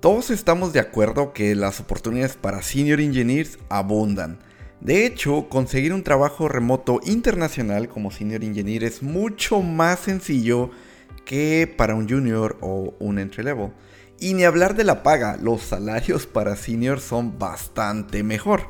[0.00, 4.38] Todos estamos de acuerdo que las oportunidades para senior engineers abundan.
[4.82, 10.70] De hecho, conseguir un trabajo remoto internacional como senior engineer es mucho más sencillo
[11.24, 13.72] que para un junior o un entry level.
[14.20, 18.68] Y ni hablar de la paga, los salarios para senior son bastante mejor.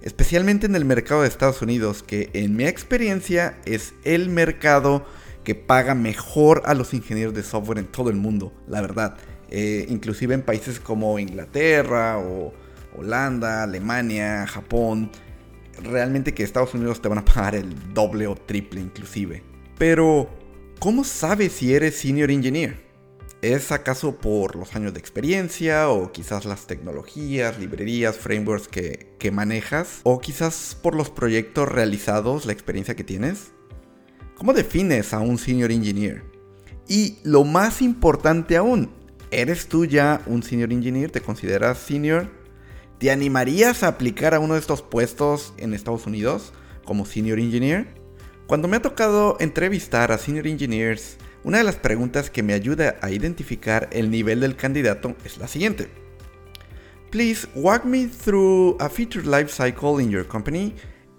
[0.00, 5.04] Especialmente en el mercado de Estados Unidos, que en mi experiencia es el mercado
[5.44, 9.18] que paga mejor a los ingenieros de software en todo el mundo, la verdad.
[9.56, 12.52] Eh, inclusive en países como Inglaterra o
[12.96, 15.12] Holanda, Alemania, Japón.
[15.80, 19.44] Realmente que Estados Unidos te van a pagar el doble o triple inclusive.
[19.78, 20.28] Pero,
[20.80, 22.82] ¿cómo sabes si eres senior engineer?
[23.42, 29.30] ¿Es acaso por los años de experiencia o quizás las tecnologías, librerías, frameworks que, que,
[29.30, 30.00] manejas?
[30.02, 33.52] ¿O quizás por los proyectos realizados, la experiencia que tienes?
[34.34, 36.24] ¿Cómo defines a un senior engineer?
[36.88, 39.03] Y lo más importante aún,
[39.40, 41.10] ¿eres tú ya un senior engineer?
[41.10, 42.28] ¿Te consideras senior?
[42.98, 46.52] ¿Te animarías a aplicar a uno de estos puestos en Estados Unidos
[46.84, 47.86] como senior engineer?
[48.46, 52.96] Cuando me ha tocado entrevistar a senior engineers, una de las preguntas que me ayuda
[53.02, 55.88] a identificar el nivel del candidato es la siguiente.
[57.10, 60.74] Please walk me through a feature life cycle in your company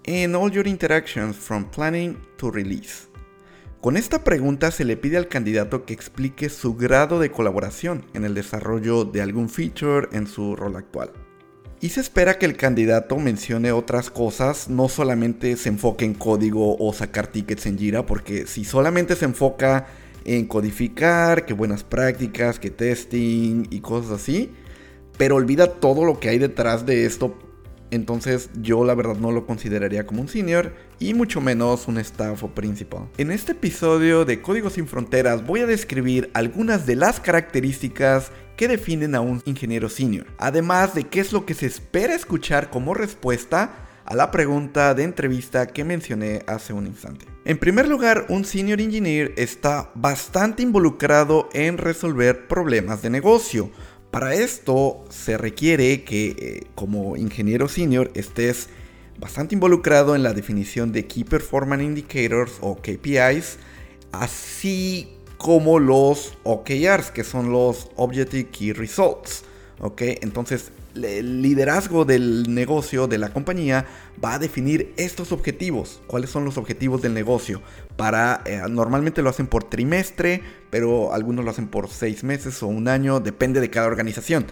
[0.06, 3.08] and all your interactions from planning to release.
[3.86, 8.24] Con esta pregunta se le pide al candidato que explique su grado de colaboración en
[8.24, 11.12] el desarrollo de algún feature en su rol actual.
[11.80, 16.76] Y se espera que el candidato mencione otras cosas, no solamente se enfoque en código
[16.76, 19.86] o sacar tickets en Jira, porque si solamente se enfoca
[20.24, 24.52] en codificar, que buenas prácticas, que testing y cosas así.
[25.16, 27.38] Pero olvida todo lo que hay detrás de esto.
[27.92, 32.42] Entonces yo la verdad no lo consideraría como un senior y mucho menos un staff
[32.44, 33.08] o principal.
[33.18, 38.68] En este episodio de Códigos sin Fronteras voy a describir algunas de las características que
[38.68, 40.26] definen a un ingeniero senior.
[40.38, 45.02] Además de qué es lo que se espera escuchar como respuesta a la pregunta de
[45.02, 47.26] entrevista que mencioné hace un instante.
[47.44, 53.70] En primer lugar, un senior engineer está bastante involucrado en resolver problemas de negocio.
[54.10, 58.68] Para esto se requiere que eh, como ingeniero senior estés
[59.18, 63.58] bastante involucrado en la definición de Key Performance Indicators o KPIs,
[64.12, 69.44] así como los OKRs, que son los Objective Key Results.
[69.80, 70.02] ¿ok?
[70.22, 73.86] Entonces el liderazgo del negocio, de la compañía,
[74.24, 76.00] va a definir estos objetivos.
[76.06, 77.60] ¿Cuáles son los objetivos del negocio?
[77.96, 82.66] Para, eh, normalmente lo hacen por trimestre, pero algunos lo hacen por seis meses o
[82.66, 84.46] un año, depende de cada organización.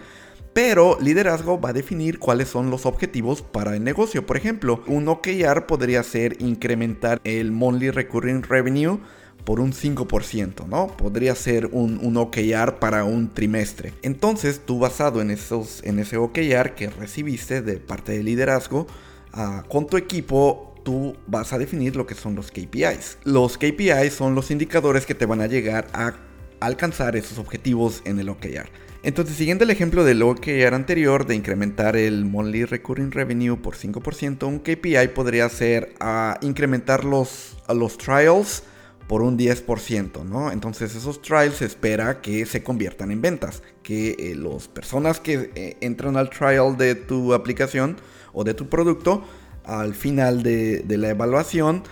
[0.55, 4.25] Pero liderazgo va a definir cuáles son los objetivos para el negocio.
[4.25, 8.99] Por ejemplo, un OKR podría ser incrementar el monthly recurring revenue
[9.43, 10.87] por un 5%, ¿no?
[10.95, 13.91] Podría ser un, un, OKR para un trimestre.
[14.01, 18.87] Entonces, tú basado en, esos, en ese OKR que recibiste de parte de liderazgo,
[19.33, 23.17] uh, con tu equipo tú vas a definir lo que son los KPIs.
[23.25, 26.13] Los KPIs son los indicadores que te van a llegar a
[26.59, 28.69] alcanzar esos objetivos en el OKR.
[29.03, 34.47] Entonces, siguiendo el ejemplo del OKR anterior de incrementar el Monthly Recurring Revenue por 5%,
[34.47, 38.63] un KPI podría ser uh, incrementar los, los trials
[39.07, 40.51] por un 10%, ¿no?
[40.51, 45.51] Entonces esos trials se espera que se conviertan en ventas, que eh, las personas que
[45.55, 47.97] eh, entran al trial de tu aplicación
[48.33, 49.23] o de tu producto,
[49.63, 51.83] al final de, la evaluación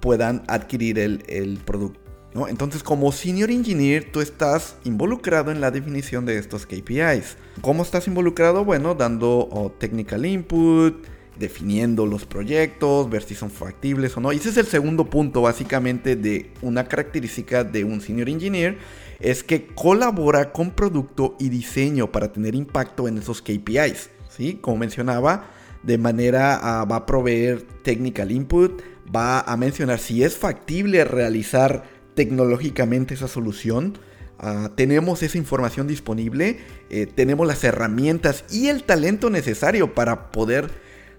[0.00, 2.00] puedan adquirir el, producto.
[2.48, 7.36] Entonces como senior engineer tú estás involucrado en la definición de estos KPIs.
[7.60, 8.64] ¿Cómo estás involucrado?
[8.64, 11.04] Bueno, dando oh, technical input,
[11.38, 14.32] definiendo los proyectos, ver si son factibles o no.
[14.32, 18.78] Y ese es el segundo punto básicamente de una característica de un senior engineer,
[19.18, 24.10] es que colabora con producto y diseño para tener impacto en esos KPIs.
[24.28, 24.58] ¿sí?
[24.60, 25.50] Como mencionaba,
[25.82, 28.82] de manera a, va a proveer technical input,
[29.14, 33.98] va a mencionar si es factible realizar tecnológicamente esa solución.
[34.42, 40.70] Uh, tenemos esa información disponible, eh, tenemos las herramientas y el talento necesario para poder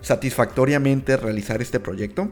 [0.01, 2.29] satisfactoriamente realizar este proyecto?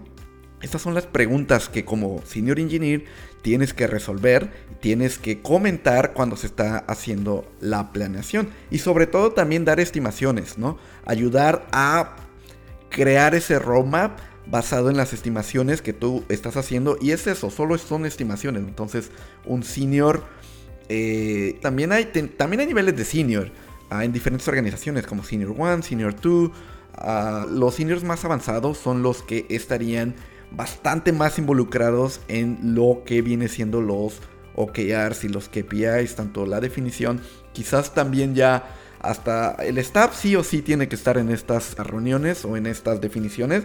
[0.61, 3.05] Estas son las preguntas que como senior engineer
[3.41, 4.51] tienes que resolver,
[4.81, 10.57] tienes que comentar cuando se está haciendo la planeación y sobre todo también dar estimaciones,
[10.57, 10.77] ¿no?
[11.05, 12.17] Ayudar a
[12.89, 17.77] crear ese roadmap basado en las estimaciones que tú estás haciendo y es eso, solo
[17.77, 18.63] son estimaciones.
[18.63, 19.11] Entonces,
[19.45, 20.23] un senior
[20.89, 23.51] eh, también hay también hay niveles de senior
[23.89, 26.51] ah, en diferentes organizaciones como senior 1, senior 2
[27.01, 30.15] Ah, los seniors más avanzados son los que estarían
[30.51, 34.19] bastante más involucrados en lo que viene siendo los
[34.55, 37.21] OKRs y los KPIs, tanto la definición,
[37.53, 42.43] quizás también ya hasta el staff sí o sí tiene que estar en estas reuniones
[42.43, 43.63] o en estas definiciones,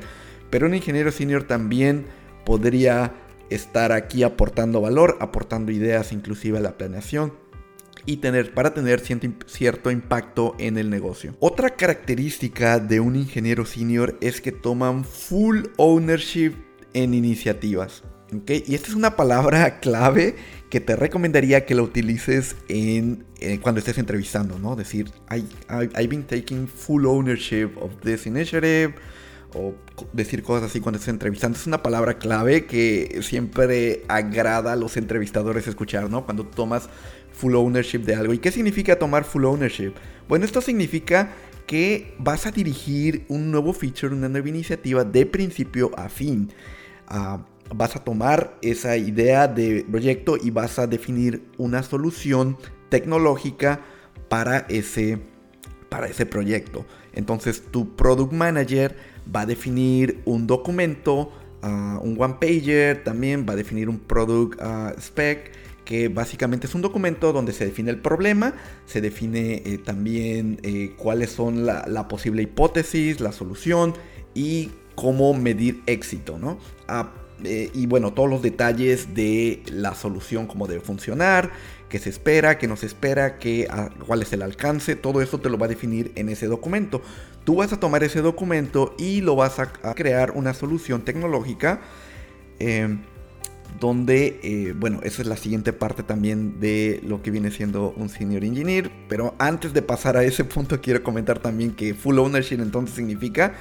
[0.55, 2.07] pero un ingeniero senior también
[2.47, 3.13] podría
[3.51, 7.33] estar aquí aportando valor, aportando ideas inclusive a la planeación
[8.07, 11.35] y tener, para tener cierto impacto en el negocio.
[11.41, 16.53] Otra característica de un ingeniero senior es que toman full ownership
[16.93, 18.05] en iniciativas.
[18.47, 20.37] Y esta es una palabra clave
[20.71, 24.77] que te recomendaría que la utilices en, eh, cuando estés entrevistando, ¿no?
[24.77, 28.95] Decir, I, I've been taking full ownership of this initiative
[29.55, 29.75] o
[30.13, 31.57] decir cosas así cuando estés entrevistando.
[31.57, 36.25] Es una palabra clave que siempre agrada a los entrevistadores escuchar, ¿no?
[36.25, 36.89] Cuando tomas
[37.33, 38.33] full ownership de algo.
[38.33, 39.93] ¿Y qué significa tomar full ownership?
[40.29, 41.33] Bueno, esto significa
[41.67, 46.51] que vas a dirigir un nuevo feature, una nueva iniciativa de principio a fin.
[47.07, 52.59] Ah, vas a tomar esa idea de proyecto y vas a definir una solución
[52.89, 53.81] tecnológica
[54.29, 55.19] para ese,
[55.89, 56.85] para ese proyecto.
[57.13, 58.97] Entonces tu product manager
[59.35, 61.31] va a definir un documento,
[61.63, 65.53] ah, un one pager, también va a definir un product ah, spec
[65.85, 68.55] que básicamente es un documento donde se define el problema,
[68.87, 73.95] se define eh, también eh, cuáles son la, posible hipótesis, la solución
[74.35, 76.59] y cómo medir éxito, ¿no?
[76.89, 77.13] Ah,
[77.45, 81.51] eh, y bueno, todos los detalles de la solución, cómo debe funcionar,
[81.89, 83.69] qué se espera, qué no se espera, qué,
[84.07, 87.03] cuál es el alcance, todo eso te lo va a definir en ese documento.
[87.45, 91.81] Tú vas a tomar ese documento y lo vas a, crear una solución tecnológica.
[92.59, 93.01] Em,
[93.81, 98.09] donde, eh, bueno, esa es la siguiente parte también de lo que viene siendo un
[98.09, 98.91] senior engineer.
[99.09, 103.55] Pero antes de pasar a ese punto, quiero comentar también que full ownership entonces significa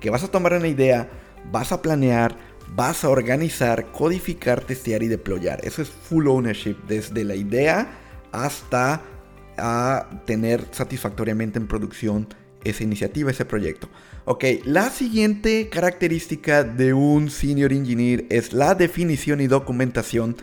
[0.00, 1.08] que vas a tomar una idea,
[1.52, 2.36] vas a planear,
[2.74, 5.64] vas a organizar, codificar, testear y deployar.
[5.64, 7.98] Eso es full ownership, desde la idea
[8.32, 9.02] hasta
[9.56, 12.28] a tener satisfactoriamente en producción
[12.64, 13.88] esa iniciativa, ese proyecto.
[14.24, 20.36] Ok, la siguiente característica de un senior engineer es la definición y documentación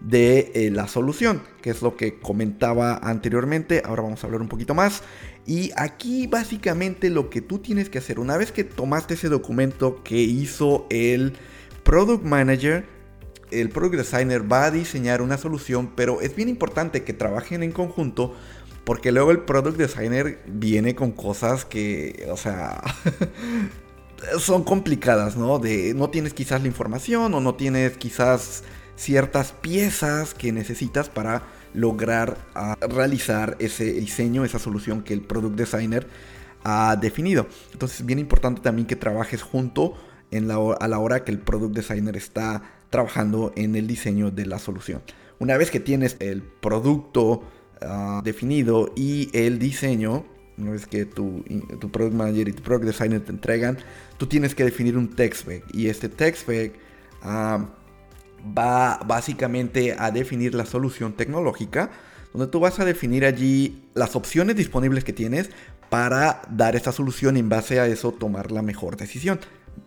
[0.00, 3.82] de eh, la solución, que es lo que comentaba anteriormente.
[3.84, 5.02] Ahora vamos a hablar un poquito más.
[5.46, 10.02] Y aquí básicamente lo que tú tienes que hacer, una vez que tomaste ese documento
[10.02, 11.34] que hizo el
[11.82, 12.86] product manager,
[13.50, 17.72] el product designer va a diseñar una solución, pero es bien importante que trabajen en
[17.72, 18.34] conjunto
[18.90, 22.82] porque luego el product designer viene con cosas que, o sea,
[24.40, 25.60] son complicadas, ¿no?
[25.60, 28.64] De no tienes quizás la información o no tienes quizás
[28.96, 35.54] ciertas piezas que necesitas para lograr ah, realizar ese diseño, esa solución que el product
[35.54, 36.08] designer
[36.64, 37.46] ha definido.
[37.72, 39.94] Entonces es bien importante también que trabajes junto
[40.32, 44.46] en la, a la hora que el product designer está trabajando en el diseño de
[44.46, 45.00] la solución.
[45.38, 47.44] Una vez que tienes el producto
[47.82, 50.26] Ah, definido y el diseño,
[50.58, 51.42] una vez que tu,
[51.90, 53.78] product manager y tu product designer te entregan,
[54.18, 56.74] tú tienes que definir un text spec y este text spec
[57.22, 57.70] ah,
[58.56, 61.90] va básicamente a definir la solución tecnológica
[62.34, 65.48] donde tú vas a definir allí las opciones disponibles que tienes
[65.88, 69.40] para dar esta solución y en base a eso tomar la mejor decisión.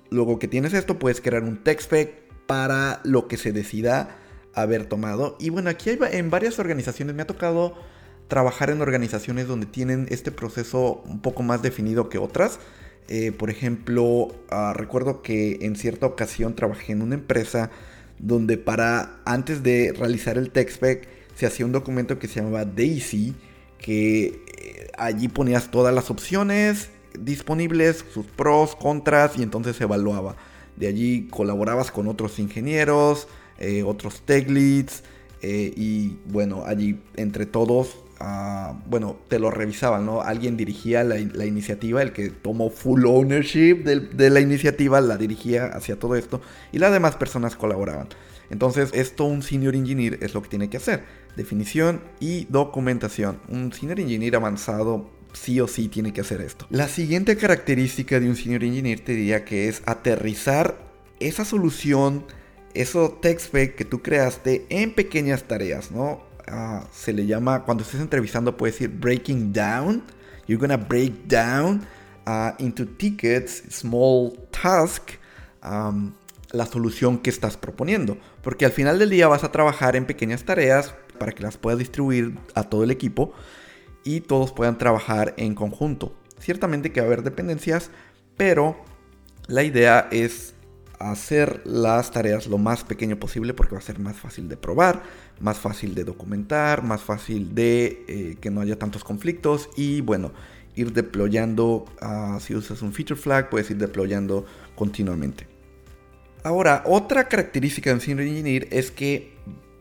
[0.10, 4.18] Luego que tienes esto, puedes crear un text spec para lo que se decida
[4.54, 5.36] haber tomado.
[5.40, 7.76] Y bueno, aquí hay, en varias organizaciones me ha tocado
[8.28, 12.60] trabajar en organizaciones donde tienen este proceso un poco más definido que otras.
[13.08, 17.70] Eh, por ejemplo, ah, recuerdo que en cierta ocasión trabajé en una empresa
[18.20, 23.36] donde para antes de realizar el spec se hacía un documento que se llamaba Daisy,
[23.78, 30.36] que eh, allí ponías todas las opciones disponibles, sus pros, contras y entonces se evaluaba.
[30.76, 35.04] De allí colaborabas con otros ingenieros, eh, otros tech leads
[35.44, 40.22] eh, y bueno, allí entre todos, ah, bueno, te lo revisaban, ¿no?
[40.22, 46.00] Alguien dirigía la, iniciativa, el que tomó full ownership de, la iniciativa, la dirigía hacia
[46.00, 46.42] todo esto
[46.72, 48.08] y las demás personas colaboraban.
[48.50, 51.04] Entonces, esto un senior engineer es lo que tiene que hacer.
[51.36, 53.40] Definición y documentación.
[53.50, 56.68] Un senior engineer avanzado sí o sí tiene que hacer esto.
[56.70, 60.78] La siguiente característica de un senior engineer te diría que es aterrizar
[61.20, 62.26] esa solución
[62.74, 66.24] eso spec que tú creaste en pequeñas tareas, ¿no?
[66.48, 70.04] Ah, se le llama, cuando estés entrevistando puedes decir breaking down.
[70.48, 71.86] You're gonna break down
[72.28, 75.12] uh, into tickets, small task,
[75.64, 76.14] um,
[76.52, 78.18] la solución que estás proponiendo.
[78.42, 81.80] Porque al final del día vas a trabajar en pequeñas tareas para que las puedas
[81.80, 83.34] distribuir a todo el equipo
[84.04, 86.14] y todos puedan trabajar en conjunto.
[86.40, 87.90] Ciertamente que va a haber dependencias,
[88.36, 88.76] pero
[89.48, 90.54] la idea es
[91.00, 95.04] hacer las tareas lo más pequeño posible porque va a ser más fácil de probar,
[95.40, 100.32] más fácil de documentar, más fácil de eh, que no haya tantos conflictos y bueno,
[100.76, 104.46] ir deployando, ah, si usas un feature flag, puedes ir deployando
[104.76, 105.48] continuamente.
[106.44, 109.34] Ahora, otra característica de un Engineer es que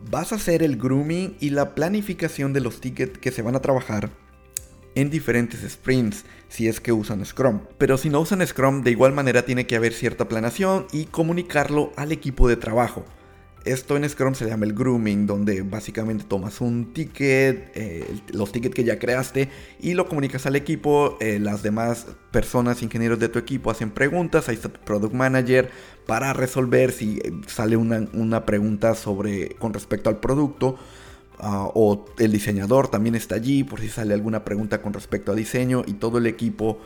[0.09, 3.59] vas a hacer el grooming y la planificación de los tickets que se van a
[3.61, 4.09] trabajar
[4.95, 7.61] en diferentes sprints si es que usan Scrum.
[7.77, 11.91] Pero si no usan Scrum, de igual manera tiene que haber cierta planeación y comunicarlo
[11.95, 13.05] al equipo de trabajo.
[13.65, 18.75] Esto en Scrum se llama el grooming, donde básicamente tomas un ticket, eh, los tickets
[18.75, 21.17] que ya creaste y lo comunicas al equipo.
[21.21, 24.49] Eh, las demás personas, ingenieros de tu equipo hacen preguntas.
[24.49, 25.71] Ahí está tu product manager
[26.05, 30.77] para resolver si eh, sale una, una pregunta sobre con respecto al producto.
[31.39, 35.35] Ah, o el diseñador también está allí por si sale alguna pregunta con respecto a
[35.35, 36.79] diseño y todo el equipo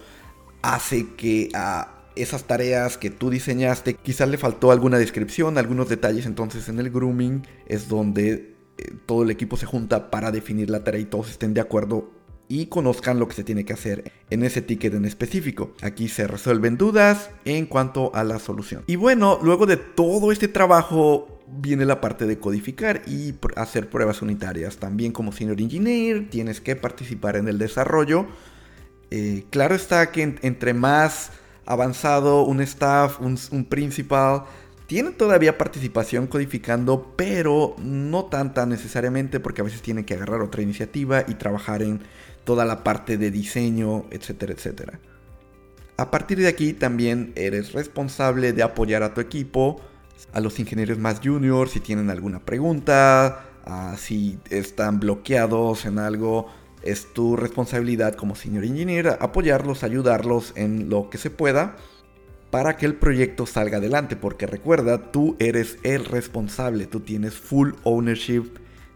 [0.62, 6.26] hace que a esas tareas que tú diseñaste quizás le faltó alguna descripción, algunos detalles,
[6.26, 10.84] entonces en el grooming es donde eh, todo el equipo se junta para definir la
[10.84, 12.10] tarea y todos estén de acuerdo
[12.48, 15.74] y conozcan lo que se tiene que hacer en ese ticket en específico.
[15.82, 18.84] Aquí se resuelven dudas en cuanto a la solución.
[18.88, 24.22] Y bueno, luego de todo este trabajo viene la parte de codificar y hacer pruebas
[24.22, 24.78] unitarias.
[24.78, 28.28] También como senior engineer tienes que participar en el desarrollo.
[29.10, 31.32] Eh, claro está que entre más
[31.66, 34.44] avanzado un staff, un, principal,
[34.88, 40.62] tiene todavía participación codificando, pero no tanta necesariamente porque a veces tienen que agarrar otra
[40.62, 42.02] iniciativa y trabajar en
[42.46, 45.00] toda la parte de diseño, etcétera, etcétera.
[45.98, 49.82] A partir de aquí también eres responsable de apoyar a tu equipo
[50.34, 53.46] a los ingenieros más juniors si tienen alguna pregunta,
[53.98, 56.48] si están bloqueados en algo.
[56.84, 61.76] Es tu responsabilidad como senior engineer apoyarlos, ayudarlos en lo que se pueda
[62.52, 64.16] para que el proyecto salga adelante.
[64.16, 68.46] Porque recuerda, tú eres el responsable, tú tienes full ownership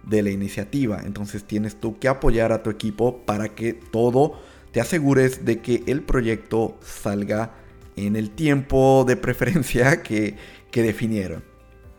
[0.04, 1.02] de la iniciativa.
[1.04, 4.40] Entonces tienes tú que apoyar a tu equipo para que todo
[4.72, 7.56] te asegures de que el proyecto salga
[7.96, 10.36] en el tiempo de preferencia que,
[10.72, 11.44] que definieron.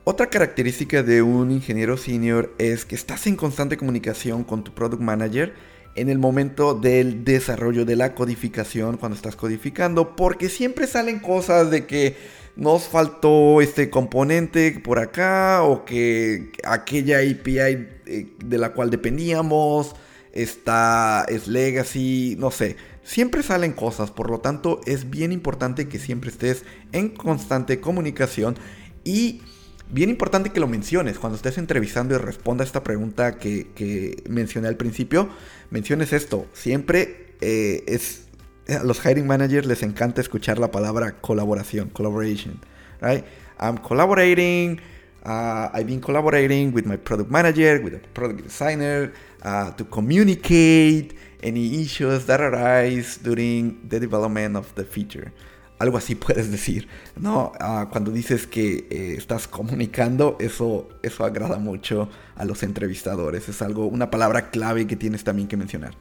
[0.05, 5.01] Otra característica de un ingeniero senior es que estás en constante comunicación con tu product
[5.01, 5.55] manager
[5.95, 11.71] en el momento del desarrollo de la codificación, cuando estás codificando, porque siempre salen cosas
[11.71, 12.17] de que
[12.57, 19.95] nos faltó este componente por acá o que aquella API eh, de la cual dependíamos
[20.33, 22.77] está es legacy, no sé.
[23.05, 28.57] Siempre salen cosas, por lo tanto es bien importante que siempre estés en constante comunicación
[29.05, 29.43] y
[29.91, 34.69] bien importante que lo menciones cuando estés entrevistando y responda a esta pregunta que, mencioné
[34.69, 35.29] al principio.
[35.71, 38.29] Menciones esto, siempre eh, es...
[38.69, 42.61] A los hiring managers les encanta escuchar la palabra colaboración, collaboration,
[43.01, 43.25] right?
[43.59, 44.81] I'm collaborating,
[45.27, 51.17] uh, I've been collaborating with my product manager, with the product designer, uh, to communicate
[51.43, 55.33] any issues that arise during the development of the feature.
[55.79, 57.53] Algo así puedes decir, ¿no?
[57.61, 63.49] Uh, cuando dices que eh, estás comunicando, eso, eso agrada mucho a los entrevistadores.
[63.49, 65.95] Es algo, una palabra clave que tienes también que mencionar.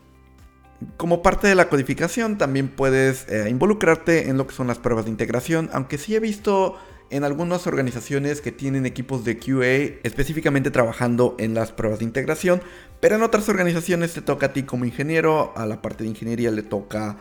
[0.97, 5.05] Como parte de la codificación, también puedes eh, involucrarte en lo que son las pruebas
[5.05, 6.75] de integración, aunque sí he visto
[7.11, 12.61] en algunas organizaciones que tienen equipos de QA específicamente trabajando en las pruebas de integración,
[12.99, 16.51] pero en otras organizaciones te toca a ti como ingeniero, a la parte de ingeniería
[16.51, 17.17] le toca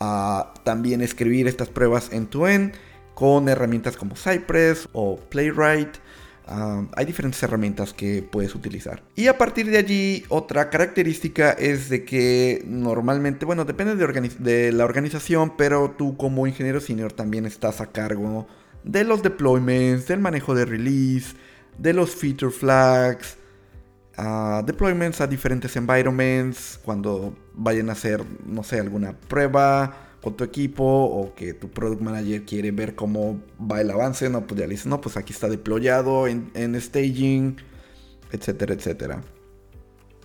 [0.00, 2.72] a también escribir estas pruebas en tu end
[3.14, 5.96] con herramientas como Cypress o Playwright.
[6.46, 9.02] hay diferentes herramientas que puedes utilizar.
[9.16, 14.72] Y a partir de allí, otra característica es de que normalmente, bueno, depende de, de
[14.72, 18.46] la organización, pero tú como ingeniero senior también estás a cargo
[18.84, 21.34] de los deployments, del manejo de release,
[21.78, 23.36] de los feature flags,
[24.18, 30.44] uh, deployments a diferentes environments, cuando vayan a hacer, no sé, alguna prueba con tu
[30.44, 34.66] equipo o que tu product manager quiere ver cómo va el avance, no, pues ya
[34.66, 37.56] le dices, no, pues aquí está deployado en, en staging,
[38.32, 39.22] etcétera, etcétera.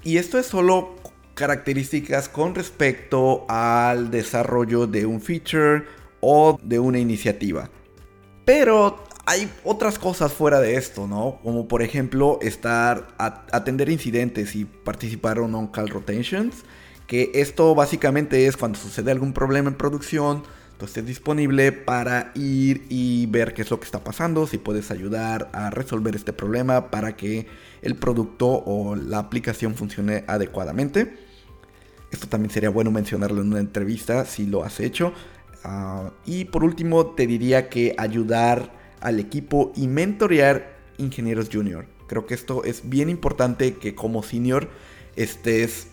[0.03, 0.95] Y esto es solo
[1.35, 5.85] características con respecto al desarrollo de un feature
[6.19, 7.69] o de una iniciativa.
[8.45, 11.39] Pero hay otras cosas fuera de esto, ¿no?
[11.43, 16.63] Como por ejemplo estar a atender incidentes y participar en on-call rotations.
[17.07, 20.43] Que esto básicamente es cuando sucede algún problema en producción,
[20.77, 24.89] tú estés disponible para ir y ver qué es lo que está pasando, si puedes
[24.89, 27.47] ayudar a resolver este problema para que
[27.81, 31.17] el producto o la aplicación funcione adecuadamente.
[32.11, 35.13] Esto también sería bueno mencionarlo en una entrevista si lo has hecho.
[35.63, 41.85] Ah, y por último, te diría que ayudar al equipo y mentorear ingenieros junior.
[42.07, 44.69] Creo que esto es bien importante que como senior
[45.15, 45.87] estés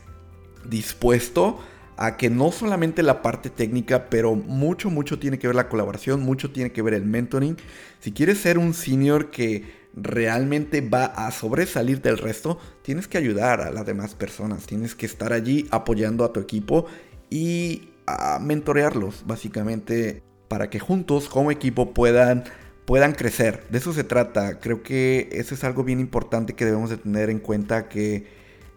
[0.64, 1.58] dispuesto
[1.96, 6.22] a que no solamente la parte técnica, pero mucho, mucho tiene que ver la colaboración,
[6.22, 7.56] mucho tiene que ver el mentoring.
[8.00, 13.60] Si quieres ser un senior que realmente va a sobresalir del resto, tienes que ayudar
[13.60, 16.86] a las demás personas, tienes que estar allí apoyando a tu equipo
[17.28, 17.90] y
[18.40, 22.44] mentorearlos, básicamente, para que juntos como equipo puedan
[22.90, 23.68] puedan crecer.
[23.70, 24.58] De eso se trata.
[24.58, 28.26] Creo que eso es algo bien importante que debemos de tener en cuenta que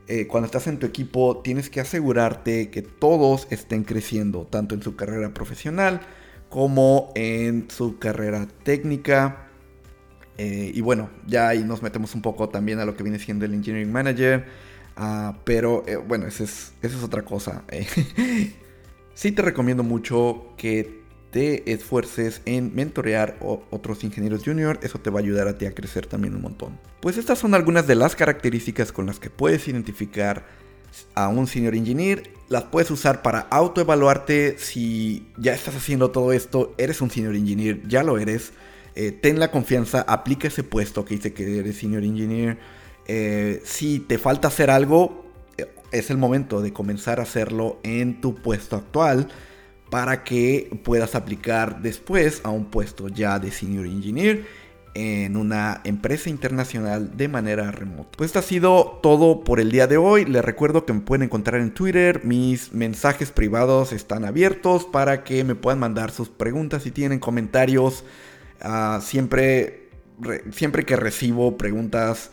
[0.08, 4.84] eh, cuando estás en tu equipo tienes que asegurarte que todos estén creciendo, tanto en
[4.84, 6.02] su carrera profesional
[6.50, 9.48] como en su carrera técnica.
[10.38, 13.46] Eh, y bueno, ya ahí nos metemos un poco también a lo que viene siendo
[13.46, 14.46] el Engineering Manager.
[14.96, 17.64] Ah, pero eh, bueno, esa es, es otra cosa.
[19.14, 25.10] sí te recomiendo mucho que te esfuerces en mentorear a otros ingenieros junior, eso te
[25.10, 26.80] va a ayudar a ti a crecer también un montón.
[27.02, 30.46] Pues estas son algunas de las características con las que puedes identificar
[31.16, 32.30] a un senior engineer.
[32.50, 37.82] Las puedes usar para autoevaluarte si ya estás haciendo todo esto, eres un senior engineer,
[37.88, 38.54] ya lo eres.
[38.96, 42.60] Eh, ten la confianza, aplica ese puesto que dice que eres senior engineer.
[43.08, 45.23] Eh, si te falta hacer algo,
[45.94, 49.30] es el momento de comenzar a hacerlo en tu puesto actual
[49.90, 54.46] para que puedas aplicar después a un puesto ya de senior engineer
[54.96, 58.10] en una empresa internacional de manera remota.
[58.18, 60.26] Pues esto ha sido todo por el día de hoy.
[60.26, 62.22] Les recuerdo que me pueden encontrar en Twitter.
[62.24, 68.04] Mis mensajes privados están abiertos para que me puedan mandar sus preguntas si tienen comentarios.
[68.62, 69.90] Ah, siempre,
[70.52, 72.32] siempre que recibo preguntas,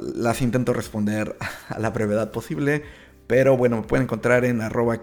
[0.00, 1.36] las intento responder
[1.68, 2.82] a la brevedad posible.
[3.26, 4.98] Pero bueno, me pueden encontrar en arroba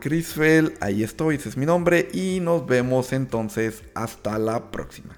[0.80, 5.16] ahí estoy, ese es mi nombre y nos vemos entonces hasta la próxima.